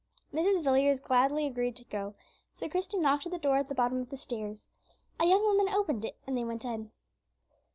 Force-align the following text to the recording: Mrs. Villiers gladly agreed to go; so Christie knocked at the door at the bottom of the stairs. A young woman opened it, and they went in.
Mrs. 0.33 0.63
Villiers 0.63 0.99
gladly 0.99 1.45
agreed 1.45 1.75
to 1.75 1.83
go; 1.83 2.15
so 2.55 2.67
Christie 2.67 2.97
knocked 2.97 3.27
at 3.27 3.31
the 3.31 3.37
door 3.37 3.57
at 3.57 3.69
the 3.69 3.75
bottom 3.75 4.01
of 4.01 4.09
the 4.09 4.17
stairs. 4.17 4.67
A 5.19 5.27
young 5.27 5.43
woman 5.43 5.69
opened 5.71 6.03
it, 6.03 6.17
and 6.25 6.35
they 6.35 6.43
went 6.43 6.65
in. 6.65 6.89